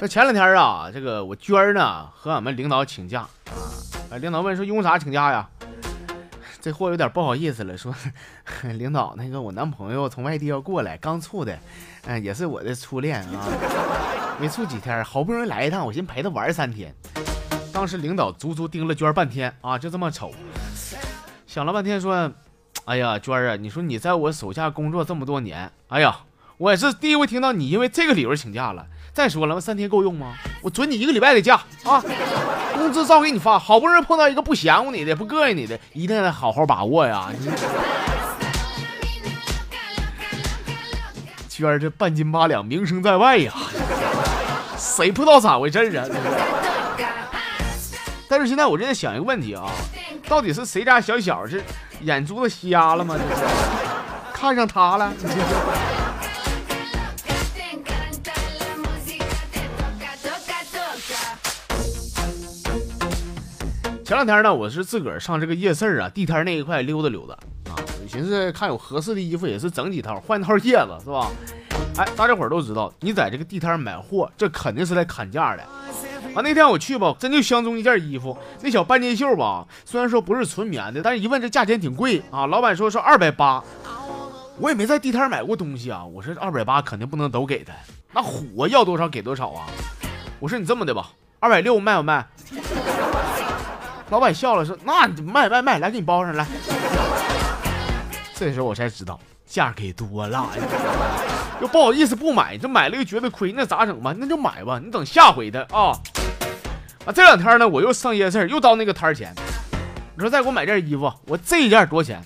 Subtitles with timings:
[0.00, 3.20] 那前两天啊，这个我娟儿呢和俺们领导请假
[4.10, 5.48] 啊，领导问说因为啥请假呀？
[6.60, 7.94] 这货有点不好意思了，说
[8.74, 11.56] 领导那个我男朋友从外地要过来，刚处的，
[12.06, 13.46] 嗯，也是我的初恋啊，
[14.40, 16.92] 没处几天，好不容易来一趟，我寻陪他玩三天。
[17.72, 20.32] 当时领导足足盯了娟儿半天啊，就这么瞅，
[21.46, 22.32] 想了半天说，
[22.84, 26.20] 哎呀，娟儿啊，你说你在我手下工作这么多年，哎呀，
[26.58, 28.86] 我也是第一回听到你因为这个理由请假了。
[29.14, 30.34] 再说了，三天够用吗？
[30.62, 32.02] 我准你一个礼拜的假啊！
[32.74, 33.58] 工资照给你发。
[33.58, 37.28] 好不容易碰到一个不嫌乎你的、不膈应你的，一定得好好把握呀！
[37.38, 37.50] 你
[41.48, 43.52] 娟儿这半斤八两，名声在外呀，
[44.78, 46.06] 谁不知道咋回事啊？
[48.26, 49.66] 但是现在我正在想一个问题啊，
[50.26, 51.62] 到底是谁家小小是
[52.00, 53.14] 眼珠子瞎了吗？
[54.32, 55.12] 看上他了？
[64.12, 67.32] 前两天呢，我是自个儿上这个夜市啊，地摊那一块溜达溜达
[67.72, 71.30] 啊，我寻思看有合适的衣服，也是整几套，换套叶子是吧？
[71.96, 75.62] 哎，大家伙都知道，你在这个地摊买货，这肯定是来砍价的。
[75.62, 82.46] 啊，那天我去吧，真就相中一件衣服，那小半截袖吧，虽然说不是纯棉的，但是一问这价钱挺贵啊。
[82.46, 83.64] 老板说是二百八，
[84.58, 87.72] 我也没在地摊买过东西啊，我说二百八肯定不能都给他，
[88.12, 89.64] 那虎啊要多少给多少啊。
[90.38, 92.26] 我说你这么的吧，二百六卖不卖？
[94.12, 96.46] 老板笑了，说：“那你卖卖卖，来给你包上来。”
[98.36, 100.50] 这时候我才知道价给多了，
[101.62, 104.14] 又不好意思不买，这买了又觉得亏，那咋整吧？
[104.18, 105.96] 那就买吧，你等下回的啊。
[107.06, 109.34] 啊，这两天呢，我又上夜市，又到那个摊前，
[110.14, 112.22] 你说再给我买件衣服，我这一件多少钱？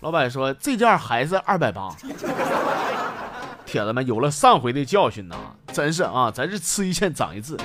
[0.00, 1.88] 老板说这件还是二百八。
[3.64, 5.36] 铁子们有了上回的教训呐，
[5.72, 7.56] 真是啊，咱是吃一堑长一智。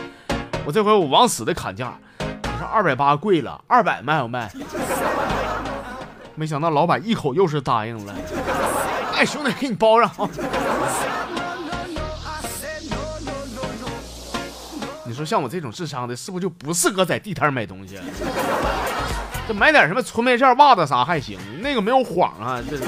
[0.66, 1.94] 我这回我往死的砍价。
[2.72, 4.50] 二百八贵了，二百卖不卖？
[6.36, 8.16] 没想到老板一口又是答应了。
[9.14, 10.30] 哎，兄弟，给你包上啊！
[15.04, 18.00] 你说像我这种智商的，是不是就不适合在地摊买东西？
[19.48, 22.84] 这买点什么纯棉线袜子啥还行，那个没有谎啊，这是。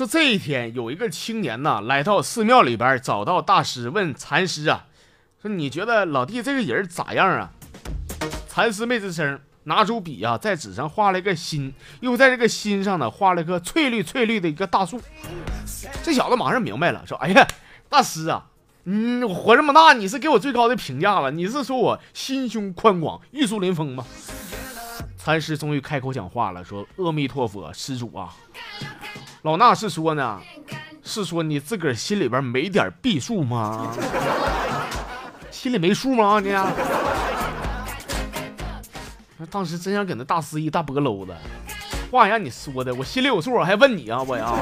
[0.00, 4.86] 说这一天有一个青年呐，来到寺庙里边，找到大师，问禅师啊，
[5.42, 7.50] 说你觉得老弟这个人咋样啊？
[8.48, 14.98] 禅师没吱声，拿出笔啊，在纸上画了一个心，又在这个心上呢画了个翠绿翠绿的一个大树。
[16.02, 17.46] 这小子马上明白了，说哎呀，
[17.90, 18.46] 大师啊，
[18.84, 24.06] 嗯，活这么大，你是给我最高的评价了，你是说我心胸宽广，玉树临风吗？
[25.18, 28.34] 禅师终于开口讲话了，说阿弥陀佛，施主啊。
[29.42, 30.38] 老衲是说呢，
[31.02, 33.90] 是说你自个儿心里边没点避数吗？
[35.50, 36.54] 心里没数吗你？
[39.50, 41.34] 当时真想给那大师一大波搂子，
[42.12, 44.52] 话让你说的，我心里有数，我还问你啊，我呀。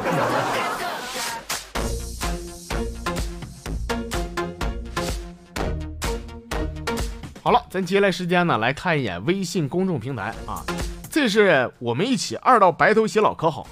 [7.43, 10.63] 好了，咱接下来时间呢，来看一眼微信公众平台啊，
[11.11, 13.67] 这是我们一起二道白头偕老可好。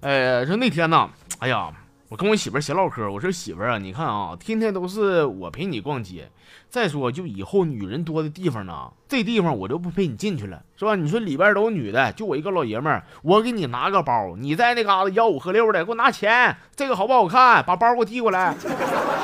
[0.00, 1.10] 呃，说那天呢，
[1.40, 1.70] 哎呀，
[2.08, 6.30] 我跟我媳妇儿闲唠嗑，我说媳妇儿啊，你看啊，天天都是我陪你逛街，
[6.70, 10.94] 再说就以后女人多的地方呢，这地方我就不陪你进去了，是吧？
[10.94, 17.64] 你说里边都是女的，就我一个老爷们儿，我给你拿个包，你在那嘎达吆五喝六的，给我拿钱，这个好不好看？
[17.64, 18.54] 把包给我递过来，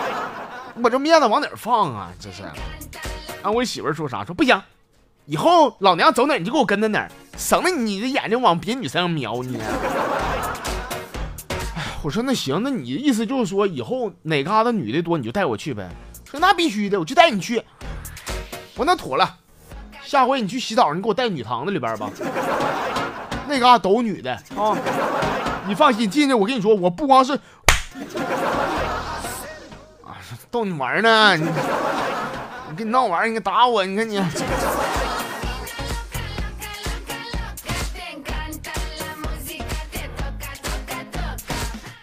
[0.83, 2.11] 我这面子往哪放啊？
[2.19, 2.43] 这是，
[3.43, 4.25] 啊，我媳妇儿说啥？
[4.25, 4.61] 说不行，
[5.27, 9.61] 以后老娘走哪你就给我跟在哪儿，省得你的眼睛往别女身上瞄你。
[12.05, 15.89] 我说那行，那你的意思就是说以后哪嘎达女的多你就带我去呗？
[16.31, 17.63] 说那必须的，我就带你去。
[18.77, 19.37] 我那妥了，
[20.03, 22.11] 下回你去洗澡，你给我带女堂子里边吧。
[23.49, 24.77] 那嘎达都女的啊，
[25.67, 26.35] 你放心进去。
[26.35, 27.33] 我跟你说，我不光是
[30.05, 30.21] 啊
[30.51, 31.45] 逗你玩呢，你
[32.69, 34.23] 你跟你闹玩，你打我，你看你。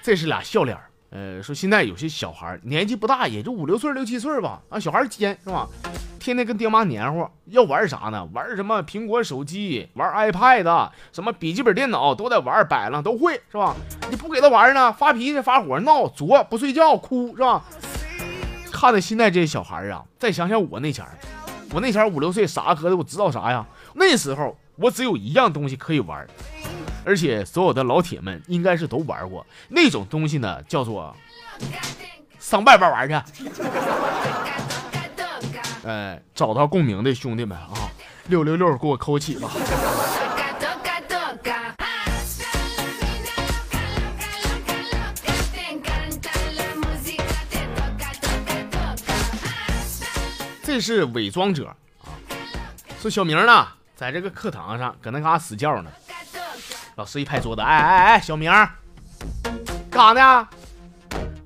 [0.02, 0.78] 这是俩笑脸
[1.12, 5.68] 呃，说现在有些小孩年纪不大，也就五六岁、六七岁吧，啊，小孩尖是吧？
[6.18, 8.26] 天天跟爹妈黏糊，要玩啥呢？
[8.34, 13.76] 玩什么苹果手机，玩 iPad，什么笔记本电脑都得玩，摆了都会是吧？
[14.10, 17.62] 你不给他玩呢，发脾气、发火、闹、作、不睡觉、哭是吧？
[18.72, 21.12] 看着现在这些小孩啊，再想想我那前儿，
[21.74, 23.66] 我那前儿五六岁，啥喝的我知道啥呀？
[23.96, 26.26] 那时候我只有一样东西可以玩，
[27.04, 31.16] 而且所有的老铁们应该是都玩过那种东西呢，叫做
[32.40, 33.50] 上外边玩去。
[35.84, 37.72] 哎，找到共鸣的兄弟们啊，
[38.28, 39.50] 六六六，给我扣起吧。
[50.64, 51.76] 这是伪装者啊！
[53.02, 55.92] 说小明呢，在这个课堂上搁那嘎死觉呢。
[56.96, 58.52] 老师一拍桌子，哎哎哎，小明，
[59.90, 60.48] 干啥呢？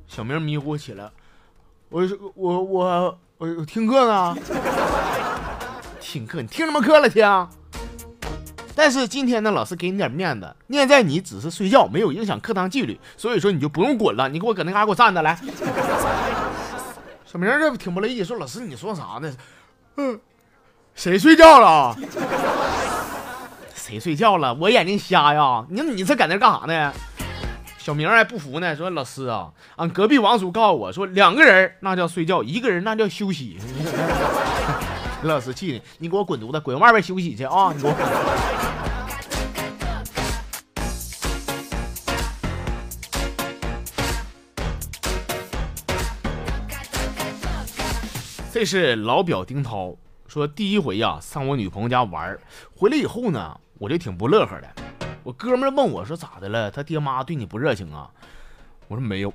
[0.07, 1.09] 小明迷糊起来，
[1.89, 4.35] 我我我我听课呢。
[5.99, 6.41] 听课？
[6.41, 7.09] 你听什么课了？
[7.09, 7.47] 听？
[8.75, 15.39] 但是今天呢，老师给你点面子，念在你只是睡觉，没有影响课堂纪律，所以说你就不用滚了，你给我搁那嘎给我站着来。
[17.25, 19.33] 小明这挺不乐意，说：“老师，你说啥呢？
[19.97, 20.19] 嗯，
[20.95, 21.95] 谁睡觉了？
[23.95, 24.53] 谁睡觉了？
[24.55, 25.65] 我眼睛瞎呀？
[25.69, 26.93] 你你这搁那干啥呢？”
[27.77, 33.59] 小明还不服呢，说：“老师啊，俺隔壁王叔告诉我说，两个人那叫睡觉，一个人那叫休息。
[35.23, 37.71] ”老师气的，你给我滚犊子，滚外边休息去啊！
[37.75, 37.93] 你给我。
[48.51, 49.95] 这是老表丁涛
[50.27, 52.35] 说，第一回呀上我女朋友家玩，
[52.75, 54.67] 回来以后呢，我就挺不乐呵的。
[55.23, 56.69] 我哥们问我说咋的了？
[56.69, 58.11] 他爹妈对你不热情啊？
[58.87, 59.33] 我说没有，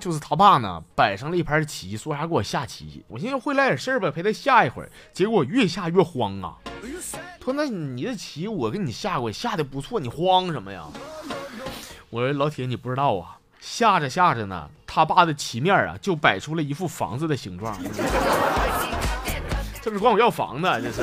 [0.00, 3.04] 就是他爸呢摆上了一盘棋，说啥给我下棋。
[3.08, 4.88] 我寻思会来点事儿吧，陪他下一会儿。
[5.12, 6.56] 结果越下越慌啊。
[7.38, 10.84] 他说那你的棋我给你下过，下的不错，你慌什么呀？
[12.08, 13.36] 我说老铁你不知道啊。
[13.60, 17.76] 下着下着呢，他爸的棋面啊，就摆出了一副房子的形状。
[19.82, 21.02] 这是管我要房子，这是。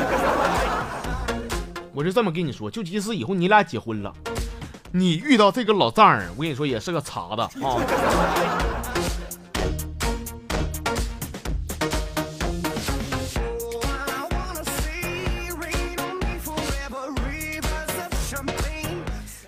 [1.98, 4.14] 我就这么跟你说，就即使以后你俩结婚了，
[4.92, 7.50] 你遇到这个老丈人，我跟你说也是个茬子啊。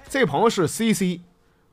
[0.09, 1.19] 这朋友是 C C，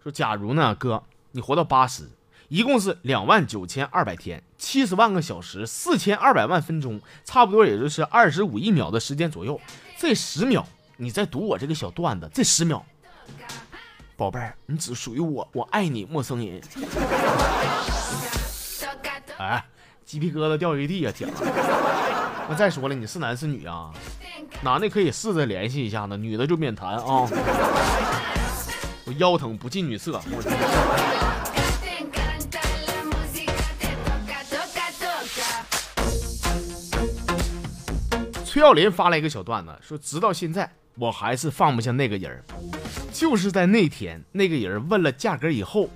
[0.03, 1.05] 说假如呢，哥。
[1.31, 2.11] 你活到八十，
[2.49, 9.61] 一共是两万九千二百天，七十万个小时，四千二百万分钟，差不多也就是二十五亿秒的时间左右。
[10.05, 10.63] 这十秒，
[10.99, 12.29] 你在读我这个小段子。
[12.31, 12.85] 这十秒，
[14.19, 16.61] 宝贝儿，你只属于我，我爱你，陌生人。
[19.39, 19.65] 哎，
[20.05, 21.43] 鸡皮疙瘩掉一地啊，铁子。
[22.51, 23.91] 那再说了，你是男是女啊？
[24.61, 27.01] 男的可以试着联系一下子，女的就免谈啊。
[29.07, 30.21] 我腰疼，不近女色。
[30.27, 31.14] 我
[38.55, 42.41] 崔耀林发来一个小段子，说直到现在我还是放不下那个人
[43.13, 45.91] 就是在那天，那个人问了价格以后，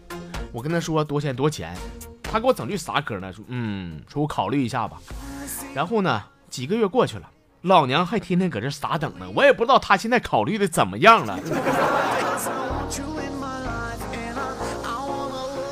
[0.51, 1.73] 我跟他说多钱多钱，
[2.21, 3.33] 他给我整句啥嗑呢？
[3.33, 4.99] 说嗯，说我考虑一下吧。
[5.73, 6.21] 然后呢，
[6.51, 11.39] 几个月过去了，老娘还天天搁这傻等呢，我也不知道他现在考虑的怎么样了。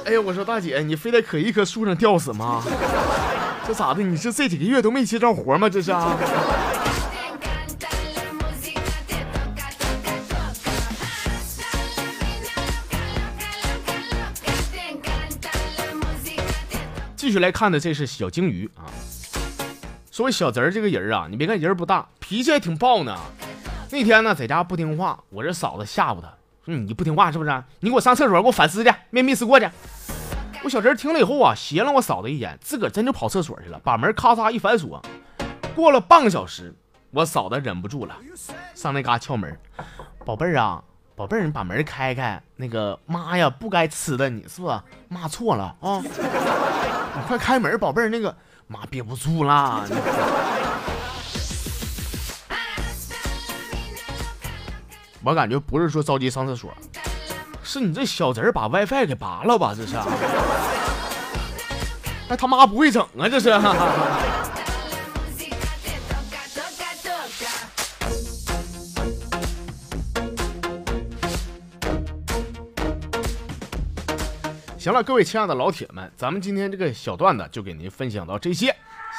[0.05, 2.63] 哎呀，我说大姐，你非得搁一棵树上吊死吗？
[3.67, 4.05] 这咋的？
[4.05, 5.69] 你是这几个月都没接着活吗？
[5.69, 6.17] 这是啊。
[17.37, 18.89] 续来看的，这是小鲸鱼啊。
[20.11, 23.15] 说小侄儿这个人啊，你别看人不大，脾气还挺暴呢。
[23.91, 26.33] 那天呢，在家不听话，我这嫂子吓唬他
[26.65, 26.75] 说。
[26.75, 27.65] 你不听话是不是？
[27.81, 29.69] 你给我上厕所，给我反思去，面壁思过去。
[30.65, 35.03] 我小侄儿听了以后啊，斜了我嫂子一眼，自个儿真就跑厕所去了，把门咔嚓一反锁。
[35.75, 36.75] 过了半个小时，
[37.11, 38.17] 我嫂子忍不住了，
[38.75, 39.55] 上那嘎敲门
[40.25, 40.83] ：“宝贝儿啊，
[41.15, 42.43] 宝贝儿，你把门开开。
[42.57, 46.03] 那个妈呀，不该吃的，你是不是骂错了啊？
[47.17, 48.35] 你快开门，宝贝儿，那个
[48.67, 49.85] 妈憋不住啦。”
[55.25, 56.73] 我感觉不是说着急上厕所，
[57.63, 59.75] 是你这小侄儿把 WiFi 给拔了吧？
[59.77, 59.97] 这是，
[62.29, 63.29] 哎他妈不会整啊？
[63.29, 63.51] 这是。
[74.87, 78.73] 行了，各位亲爱的老铁们，咱们今天这个小段子就给您分享到这些。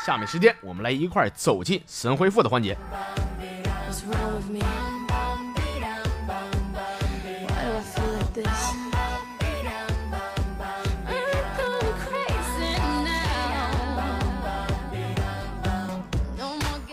[0.05, 2.77] 下面时间，我们来一块走进神回复的环节。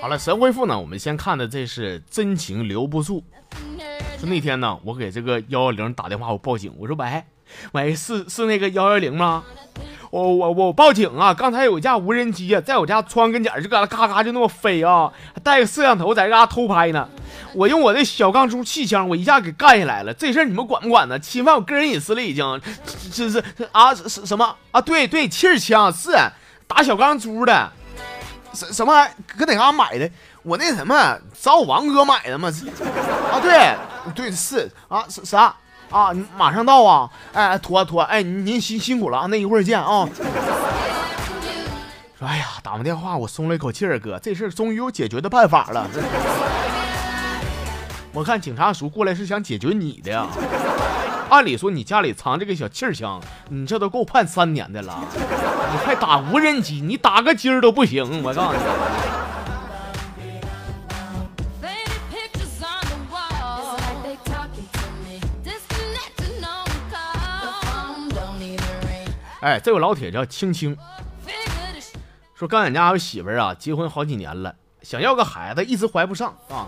[0.01, 3.23] 好了，神回复呢，我们先看的这是真情留不住。
[4.19, 7.23] 说那天呢，我给这个幺幺零打电话，我报警，我说喂，
[7.73, 9.45] 喂，是是那个幺幺零吗？
[10.11, 11.35] 我我我报警啊！
[11.35, 17.09] 刚才有一架无人机啊，在我家窗跟前就搁那嘎嘎就那么飞啊，带个摄像头在这嘎偷拍呢。
[17.53, 20.15] 我用我的小钢珠气枪，我一下给干下来了。
[20.15, 21.19] 这事儿你们管不管呢？
[21.19, 22.61] 侵犯我个人隐私了，已经。
[23.13, 23.43] 这是
[23.73, 24.81] 啊，什什么啊？
[24.81, 26.13] 对对，气枪是
[26.69, 27.73] 打小钢珠的。
[28.53, 29.09] 什什么？
[29.37, 30.09] 搁哪嘎买的？
[30.45, 32.53] 我那什么找我王哥买的吗？
[33.33, 33.75] 啊，对
[34.15, 35.57] 对是啊，啥？
[35.91, 37.11] 啊，马上到啊！
[37.33, 39.27] 哎，妥妥，哎，您辛辛苦了啊！
[39.27, 40.09] 那一会儿见啊！
[42.19, 45.89] 说，哎呀，打完电话我松了一口气儿，哥，这事儿终于有解决的办法了。
[48.13, 50.27] 我看警察叔过来是想解决你的呀。
[51.31, 55.03] 按理说你家里藏这个小气儿枪，你这都够判三年的了。
[55.15, 58.59] 你还打无人机，你打个鸡儿都不行，我告诉你。
[69.45, 70.75] 哎，这位老铁叫青青，
[72.35, 76.67] 说刚俺家有媳妇儿啊，结婚好几年了，想要个孩子，一直怀不上啊。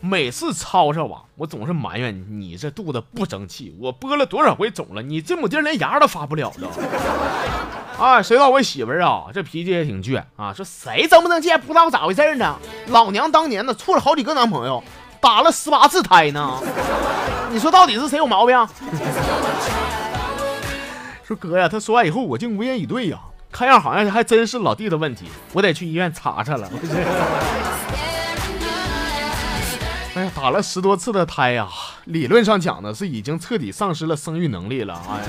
[0.00, 6.68] 每次吵吵啊，我总是埋怨你这肚子不争气，我播了多少回种了，你这亩地连芽都发不了的。
[7.98, 10.54] 啊，谁道我媳妇儿啊，这脾气也挺倔啊。
[10.54, 12.56] 说谁争不争气不知道咋回事呢？
[12.86, 14.80] 老娘当年呢处了好几个男朋友，
[15.20, 16.60] 打了十八次胎呢。
[17.50, 18.56] 你说到底是谁有毛病？
[21.34, 23.18] 哥呀，他说完以后我竟无言以对呀，
[23.50, 26.68] 看样好像还真是老弟的问题，我得去医院查查了。
[30.14, 31.66] 哎呀，打了十多次的胎呀，
[32.04, 35.00] 理论上讲呢是已经彻底丧失了生育能力了。
[35.08, 35.22] 哎呀，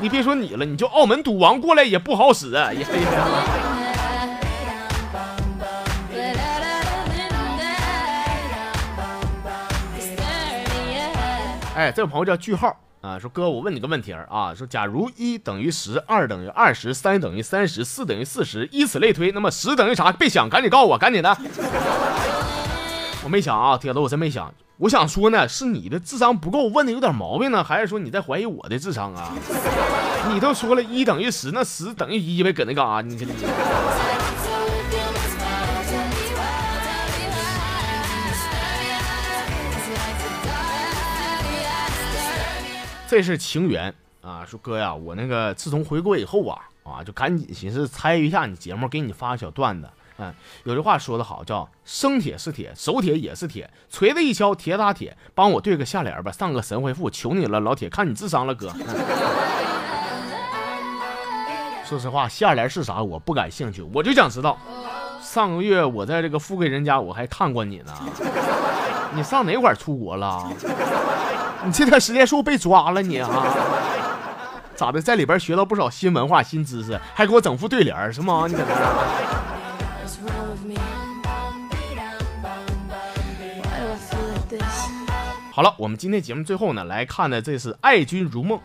[0.00, 2.72] 你别说你了，你就澳门赌王过来也不好使啊。
[11.76, 12.76] 哎，这位朋友叫句号。
[13.00, 20.10] 啊，说哥，我问你个问题儿啊，说假如一等于十，二等于二十，三等于三十，四等于四十，以此类推，那么十等于啥？
[20.10, 21.36] 别想，赶紧告诉我，赶紧的。
[23.22, 24.52] 我没想啊，铁子，我真没想。
[24.78, 29.32] 我想说呢，是你的智商不够，问的有点毛病呢，还是说你在怀疑我的智商啊？
[30.32, 33.00] 你都说了一等于十，那十等于一呗，搁那干啥？
[33.00, 33.26] 你这。
[43.08, 44.44] 这是情缘啊！
[44.46, 49.88] 说哥呀，我那个自从回国以后啊啊，就赶紧寻思参与一下你节目，给你发个小段子。
[50.18, 50.30] 嗯，
[50.64, 55.16] 有句话说得好，叫生铁是铁，熟铁也是铁，锤子一敲铁打铁。
[55.34, 58.70] 帮我对个下联吧，上个神回复，求你了，老铁，看你智商了，哥。
[61.86, 64.58] 说实话，下联是啥我不感兴趣，我就想知道，
[65.22, 67.94] 上个月我在这个富贵人家我还看过你呢，
[69.14, 70.46] 你上哪块出国了？
[71.64, 73.28] 你这段时间是不是被抓了你啊？
[74.74, 78.46] 咋的，在里边学到不少新文化、新知识，还给我整副对联是吗？
[78.46, 78.74] 你搁那？
[85.50, 88.60] 好了，我们今天节目最后呢，来看的这是爱君如梦。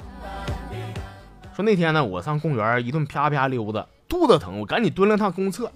[1.55, 5.71] 说那天呢，我上公园一顿啪啪溜达，肚子疼，我赶紧蹲了趟公厕。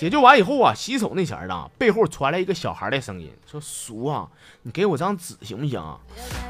[0.00, 4.26] 解救完以后啊，洗手那前儿呢，背后传来一个小孩的声音，说：“叔啊，
[4.62, 5.78] 你给我张纸行不行？”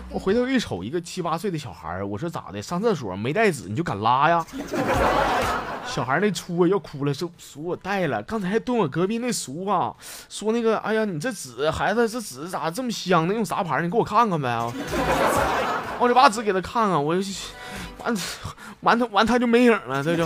[0.08, 2.62] 我回头一瞅，一个七八岁的小孩我说：“咋的？
[2.62, 4.46] 上厕所没带纸你就敢拉呀？”
[5.84, 8.22] 小孩那出啊要哭了，说：“叔，我带了。
[8.22, 9.92] 刚才蹲我隔壁那叔啊，
[10.28, 13.34] 说那个，哎呀，你这纸，孩子这纸咋这么香呢？
[13.34, 13.82] 用啥牌？
[13.82, 14.48] 你给我看看呗。
[15.98, 17.16] ”我就把纸给他看看，我
[17.98, 18.16] 完
[18.82, 20.24] 完他完他就没影了，这就。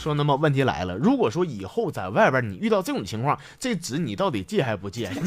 [0.00, 5.10] 说那么问题来了，如果说以后在外边你遇到这种情况，这纸你到底借还不借？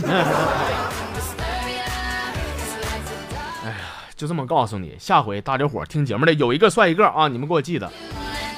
[3.63, 3.77] 哎呀，
[4.15, 7.27] 就这么告诉你，下回大家伙听节目的有一个算一个啊！
[7.27, 7.91] 你们给我记得，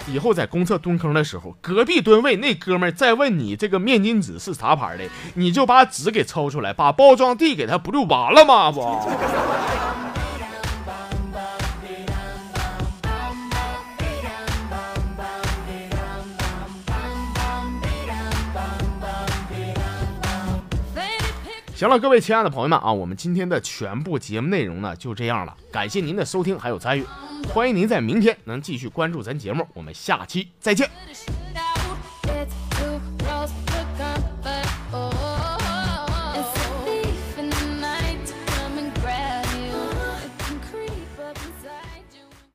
[0.07, 5.03] 以后在公厕蹲坑的时候，隔壁蹲位那哥们儿再问你这个面巾纸是啥牌的，
[5.33, 8.71] 你就把纸给抽出来，把包装递给他，不就完了吗？
[8.71, 8.81] 不。
[21.75, 27.05] 行了，各位亲爱的朋友们啊，我们今天的全部节目内容呢就这样了，感谢您的收听还有参与，
[27.53, 30.89] 欢迎您在明天能继续关注咱节目，我们下期再见。